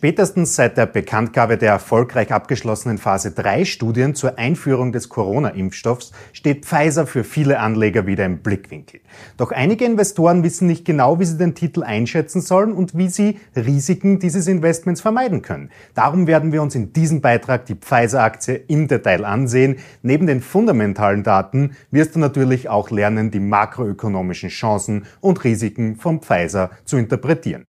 [0.00, 6.64] Spätestens seit der Bekanntgabe der erfolgreich abgeschlossenen Phase 3 Studien zur Einführung des Corona-Impfstoffs steht
[6.64, 9.02] Pfizer für viele Anleger wieder im Blickwinkel.
[9.36, 13.40] Doch einige Investoren wissen nicht genau, wie sie den Titel einschätzen sollen und wie sie
[13.54, 15.68] Risiken dieses Investments vermeiden können.
[15.94, 19.76] Darum werden wir uns in diesem Beitrag die Pfizer-Aktie im Detail ansehen.
[20.00, 26.22] Neben den fundamentalen Daten wirst du natürlich auch lernen, die makroökonomischen Chancen und Risiken von
[26.22, 27.66] Pfizer zu interpretieren.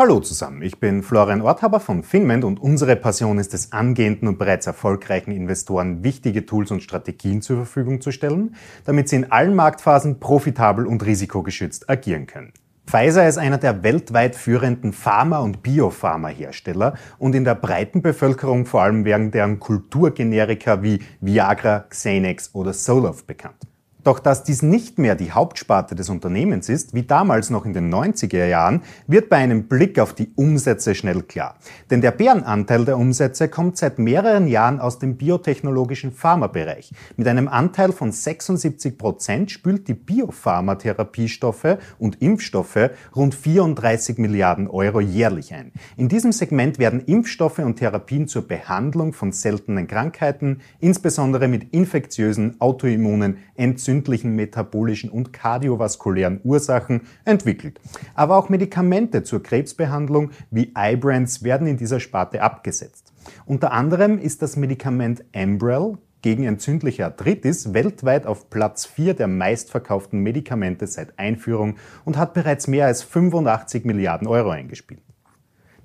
[0.00, 4.38] Hallo zusammen, ich bin Florian Orthaber von Finment und unsere Passion ist es, angehenden und
[4.38, 8.54] bereits erfolgreichen Investoren wichtige Tools und Strategien zur Verfügung zu stellen,
[8.86, 12.54] damit sie in allen Marktphasen profitabel und risikogeschützt agieren können.
[12.86, 18.80] Pfizer ist einer der weltweit führenden Pharma- und Biopharma-Hersteller und in der breiten Bevölkerung vor
[18.80, 23.69] allem wegen deren Kulturgenerika wie Viagra, Xenex oder Zoloft bekannt.
[24.04, 27.92] Doch dass dies nicht mehr die Hauptsparte des Unternehmens ist, wie damals noch in den
[27.92, 31.56] 90er Jahren, wird bei einem Blick auf die Umsätze schnell klar.
[31.90, 36.92] Denn der Bärenanteil der Umsätze kommt seit mehreren Jahren aus dem biotechnologischen Pharmabereich.
[37.16, 45.00] Mit einem Anteil von 76 Prozent spült die Biopharmatherapiestoffe und Impfstoffe rund 34 Milliarden Euro
[45.00, 45.72] jährlich ein.
[45.96, 52.60] In diesem Segment werden Impfstoffe und Therapien zur Behandlung von seltenen Krankheiten, insbesondere mit infektiösen,
[52.60, 57.80] autoimmunen, Entzündungen, entzündlichen, metabolischen und kardiovaskulären Ursachen entwickelt.
[58.14, 63.12] Aber auch Medikamente zur Krebsbehandlung wie Ibrance werden in dieser Sparte abgesetzt.
[63.46, 70.20] Unter anderem ist das Medikament Ambrel gegen entzündliche Arthritis weltweit auf Platz 4 der meistverkauften
[70.20, 75.02] Medikamente seit Einführung und hat bereits mehr als 85 Milliarden Euro eingespielt.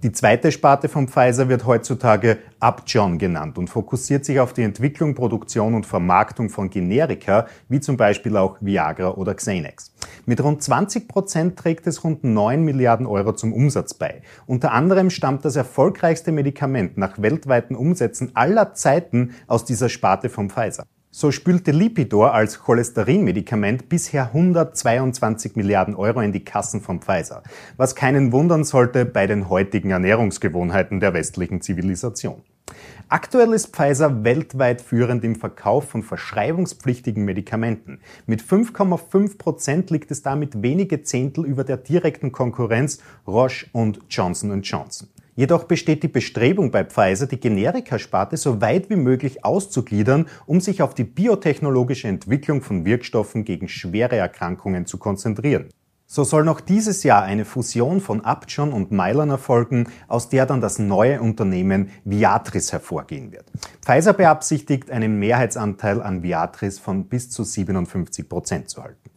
[0.05, 5.15] Die zweite Sparte von Pfizer wird heutzutage Upjohn genannt und fokussiert sich auf die Entwicklung,
[5.15, 9.95] Produktion und Vermarktung von Generika, wie zum Beispiel auch Viagra oder Xenex.
[10.27, 14.21] Mit rund 20 Prozent trägt es rund 9 Milliarden Euro zum Umsatz bei.
[14.45, 20.51] Unter anderem stammt das erfolgreichste Medikament nach weltweiten Umsätzen aller Zeiten aus dieser Sparte von
[20.51, 20.85] Pfizer.
[21.17, 27.41] So spülte Lipidor als Cholesterinmedikament bisher 122 Milliarden Euro in die Kassen von Pfizer,
[27.77, 32.41] was keinen wundern sollte bei den heutigen Ernährungsgewohnheiten der westlichen Zivilisation.
[33.07, 38.01] Aktuell ist Pfizer weltweit führend im Verkauf von verschreibungspflichtigen Medikamenten.
[38.25, 44.61] Mit 5,5 Prozent liegt es damit wenige Zehntel über der direkten Konkurrenz Roche und Johnson
[44.63, 45.07] Johnson.
[45.35, 50.81] Jedoch besteht die Bestrebung bei Pfizer, die Generikasparte so weit wie möglich auszugliedern, um sich
[50.81, 55.69] auf die biotechnologische Entwicklung von Wirkstoffen gegen schwere Erkrankungen zu konzentrieren.
[56.07, 60.61] So soll noch dieses Jahr eine Fusion von Upjohn und Mylan erfolgen, aus der dann
[60.61, 63.45] das neue Unternehmen Viatris hervorgehen wird.
[63.81, 69.09] Pfizer beabsichtigt, einen Mehrheitsanteil an Viatris von bis zu 57 Prozent zu halten.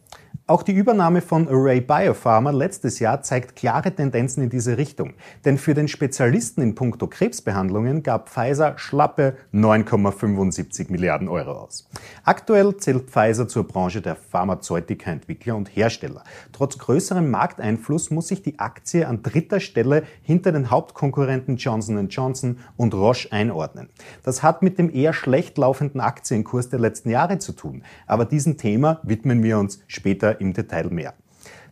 [0.49, 5.13] Auch die Übernahme von Array Biopharma letztes Jahr zeigt klare Tendenzen in diese Richtung.
[5.45, 11.87] Denn für den Spezialisten in puncto Krebsbehandlungen gab Pfizer schlappe 9,75 Milliarden Euro aus.
[12.23, 16.23] Aktuell zählt Pfizer zur Branche der Pharmazeutika-Entwickler und Hersteller.
[16.51, 22.57] Trotz größerem Markteinfluss muss sich die Aktie an dritter Stelle hinter den Hauptkonkurrenten Johnson Johnson
[22.75, 23.89] und Roche einordnen.
[24.23, 27.83] Das hat mit dem eher schlecht laufenden Aktienkurs der letzten Jahre zu tun.
[28.07, 31.13] Aber diesem Thema widmen wir uns später im Detail mehr.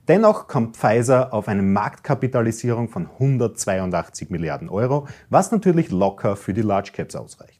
[0.08, 6.62] Dennoch kommt Pfizer auf eine Marktkapitalisierung von 182 Milliarden Euro, was natürlich locker für die
[6.62, 7.57] Large Caps ausreicht.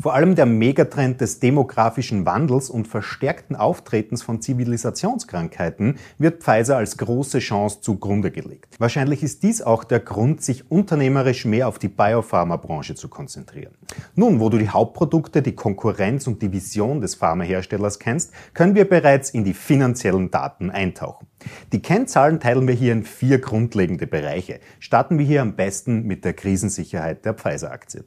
[0.00, 6.98] Vor allem der Megatrend des demografischen Wandels und verstärkten Auftretens von Zivilisationskrankheiten wird Pfizer als
[6.98, 8.76] große Chance zugrunde gelegt.
[8.78, 13.74] Wahrscheinlich ist dies auch der Grund, sich unternehmerisch mehr auf die Biopharmabranche zu konzentrieren.
[14.14, 18.88] Nun, wo du die Hauptprodukte, die Konkurrenz und die Vision des Pharmaherstellers kennst, können wir
[18.88, 21.26] bereits in die finanziellen Daten eintauchen.
[21.72, 24.60] Die Kennzahlen teilen wir hier in vier grundlegende Bereiche.
[24.78, 28.04] Starten wir hier am besten mit der Krisensicherheit der Pfizer-Aktie.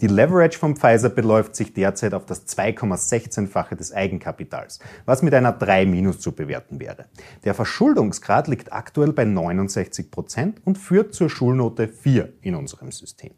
[0.00, 5.52] Die Leverage von Pfizer beläuft sich derzeit auf das 2,16-fache des Eigenkapitals, was mit einer
[5.52, 7.06] 3 minus zu bewerten wäre.
[7.44, 13.34] Der Verschuldungsgrad liegt aktuell bei 69 Prozent und führt zur Schulnote 4 in unserem System.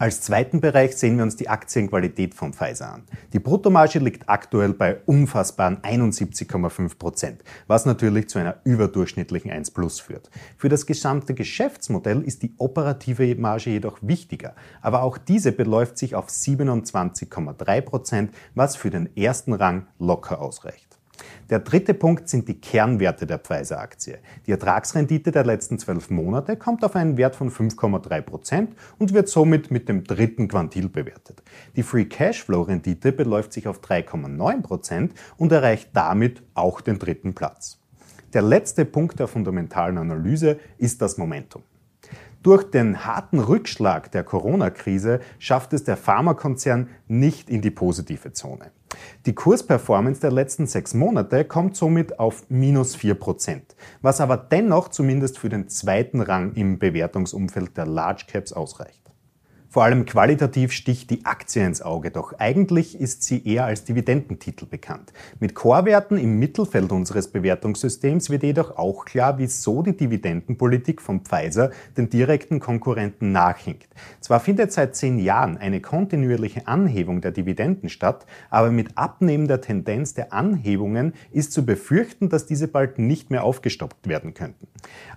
[0.00, 3.02] Als zweiten Bereich sehen wir uns die Aktienqualität von Pfizer an.
[3.34, 10.00] Die Bruttomarge liegt aktuell bei unfassbaren 71,5 Prozent, was natürlich zu einer überdurchschnittlichen 1 Plus
[10.00, 10.30] führt.
[10.56, 16.14] Für das gesamte Geschäftsmodell ist die operative Marge jedoch wichtiger, aber auch diese beläuft sich
[16.14, 20.89] auf 27,3 Prozent, was für den ersten Rang locker ausreicht.
[21.50, 24.20] Der dritte Punkt sind die Kernwerte der Pfizer-Aktie.
[24.46, 29.28] Die Ertragsrendite der letzten zwölf Monate kommt auf einen Wert von 5,3 Prozent und wird
[29.28, 31.42] somit mit dem dritten Quantil bewertet.
[31.74, 37.80] Die Free Cashflow-Rendite beläuft sich auf 3,9 Prozent und erreicht damit auch den dritten Platz.
[38.32, 41.64] Der letzte Punkt der fundamentalen Analyse ist das Momentum.
[42.42, 48.70] Durch den harten Rückschlag der Corona-Krise schafft es der Pharmakonzern nicht in die positive Zone.
[49.26, 54.88] Die Kursperformance der letzten sechs Monate kommt somit auf minus vier Prozent, was aber dennoch
[54.88, 58.99] zumindest für den zweiten Rang im Bewertungsumfeld der Large Caps ausreicht.
[59.72, 64.66] Vor allem qualitativ sticht die Aktie ins Auge, doch eigentlich ist sie eher als Dividendentitel
[64.66, 65.12] bekannt.
[65.38, 71.70] Mit Chorwerten im Mittelfeld unseres Bewertungssystems wird jedoch auch klar, wieso die Dividendenpolitik von Pfizer
[71.96, 73.86] den direkten Konkurrenten nachhinkt.
[74.20, 80.14] Zwar findet seit zehn Jahren eine kontinuierliche Anhebung der Dividenden statt, aber mit abnehmender Tendenz
[80.14, 84.66] der Anhebungen ist zu befürchten, dass diese bald nicht mehr aufgestockt werden könnten.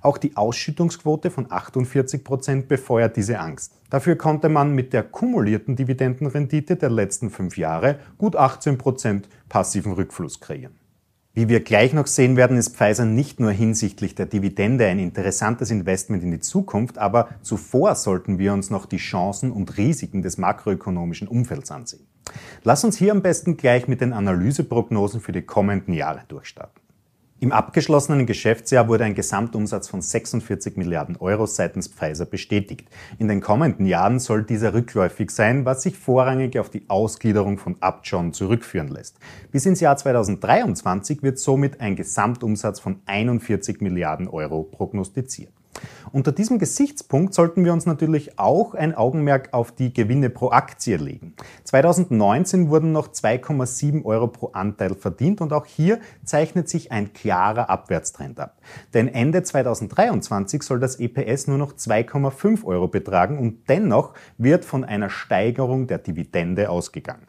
[0.04, 3.74] Auch die Ausschüttungsquote von 48 Prozent befeuert diese Angst.
[3.94, 9.94] Dafür konnte man mit der kumulierten Dividendenrendite der letzten fünf Jahre gut 18 Prozent passiven
[9.94, 10.74] Rückfluss kreieren.
[11.34, 15.72] Wie wir gleich noch sehen werden, ist Pfizer nicht nur hinsichtlich der Dividende ein interessantes
[15.72, 20.38] Investment in die Zukunft, aber zuvor sollten wir uns noch die Chancen und Risiken des
[20.38, 22.06] makroökonomischen Umfelds ansehen.
[22.66, 26.83] Lass uns hier am besten gleich mit den Analyseprognosen für die kommenden Jahre durchstarten.
[27.44, 32.88] Im abgeschlossenen Geschäftsjahr wurde ein Gesamtumsatz von 46 Milliarden Euro seitens Pfizer bestätigt.
[33.19, 37.75] In den kommenden Jahren soll dieser rückläufig sein, was sich vorrangig auf die Ausgliederung von
[37.81, 39.18] Upjohn zurückführen lässt.
[39.51, 45.51] Bis ins Jahr 2023 wird somit ein Gesamtumsatz von 41 Milliarden Euro prognostiziert.
[46.12, 50.98] Unter diesem Gesichtspunkt sollten wir uns natürlich auch ein Augenmerk auf die Gewinne pro Aktie
[50.98, 51.34] legen.
[51.64, 57.70] 2019 wurden noch 2,7 Euro pro Anteil verdient und auch hier zeichnet sich ein klarer
[57.70, 58.60] Abwärtstrend ab.
[58.94, 64.84] Denn Ende 2023 soll das EPS nur noch 2,5 Euro betragen und dennoch wird von
[64.84, 67.28] einer Steigerung der Dividende ausgegangen.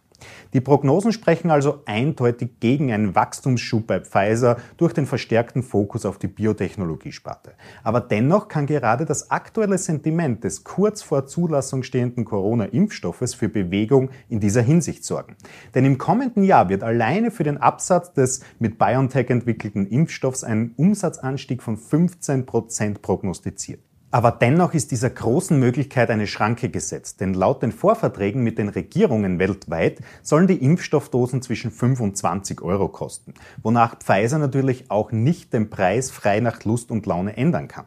[0.53, 6.19] Die Prognosen sprechen also eindeutig gegen einen Wachstumsschub bei Pfizer durch den verstärkten Fokus auf
[6.19, 7.53] die Biotechnologiesparte.
[7.83, 14.11] Aber dennoch kann gerade das aktuelle Sentiment des kurz vor Zulassung stehenden Corona-Impfstoffes für Bewegung
[14.29, 15.37] in dieser Hinsicht sorgen.
[15.75, 20.73] Denn im kommenden Jahr wird alleine für den Absatz des mit BioNTech entwickelten Impfstoffs ein
[20.77, 23.84] Umsatzanstieg von 15 Prozent prognostiziert.
[24.15, 28.69] Aber dennoch ist dieser großen Möglichkeit eine Schranke gesetzt, denn laut den Vorverträgen mit den
[28.69, 35.11] Regierungen weltweit sollen die Impfstoffdosen zwischen 5 und 20 Euro kosten, wonach Pfizer natürlich auch
[35.11, 37.87] nicht den Preis frei nach Lust und Laune ändern kann.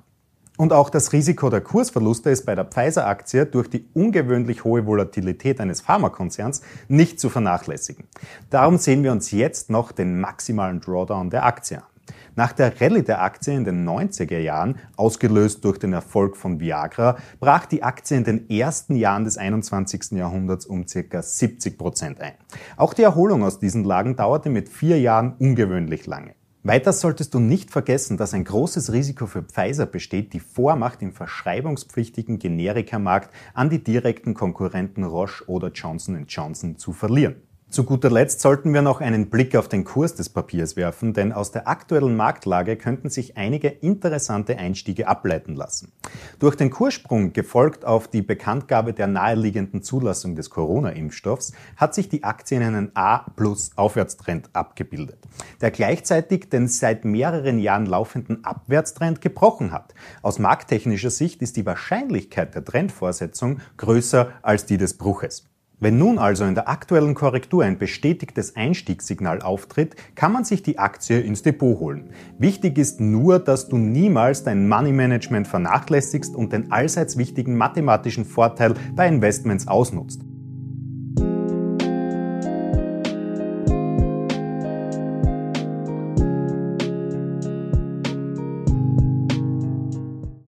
[0.57, 5.61] Und auch das Risiko der Kursverluste ist bei der Pfizer-Aktie durch die ungewöhnlich hohe Volatilität
[5.61, 8.03] eines Pharmakonzerns nicht zu vernachlässigen.
[8.49, 11.96] Darum sehen wir uns jetzt noch den maximalen Drawdown der Aktie an.
[12.37, 17.17] Nach der Rallye der Aktie in den 90er Jahren, ausgelöst durch den Erfolg von Viagra,
[17.39, 20.11] brach die Aktie in den ersten Jahren des 21.
[20.11, 21.19] Jahrhunderts um ca.
[21.23, 22.33] 70 Prozent ein.
[22.75, 26.35] Auch die Erholung aus diesen Lagen dauerte mit vier Jahren ungewöhnlich lange.
[26.61, 31.13] Weiter solltest du nicht vergessen, dass ein großes Risiko für Pfizer besteht, die Vormacht im
[31.13, 37.46] verschreibungspflichtigen Generikamarkt an die direkten Konkurrenten Roche oder Johnson Johnson zu verlieren.
[37.69, 41.33] Zu guter Letzt sollten wir noch einen Blick auf den Kurs des Papiers werfen, denn
[41.33, 45.91] aus der aktuellen Marktlage könnten sich einige interessante Einstiege ableiten lassen.
[46.39, 52.23] Durch den Kurssprung, gefolgt auf die Bekanntgabe der naheliegenden Zulassung des Corona-Impfstoffs, hat sich die
[52.23, 55.19] Aktie in einen A-Plus-Aufwärtstrend abgebildet,
[55.59, 59.93] der gleichzeitig den seit mehreren Jahren laufenden Abwärtstrend gebrochen hat.
[60.21, 65.49] Aus markttechnischer Sicht ist die Wahrscheinlichkeit der Trendvorsetzung größer als die des Bruches.
[65.79, 70.79] Wenn nun also in der aktuellen Korrektur ein bestätigtes Einstiegssignal auftritt, kann man sich die
[70.79, 72.09] Aktie ins Depot holen.
[72.39, 78.25] Wichtig ist nur, dass du niemals dein Money Management vernachlässigst und den allseits wichtigen mathematischen
[78.25, 80.21] Vorteil bei Investments ausnutzt.